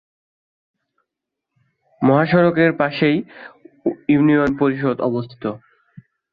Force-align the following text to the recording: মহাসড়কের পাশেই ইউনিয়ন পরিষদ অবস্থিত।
মহাসড়কের 2.01 2.71
পাশেই 2.73 3.17
ইউনিয়ন 4.09 4.51
পরিষদ 4.59 4.97
অবস্থিত। 5.01 5.43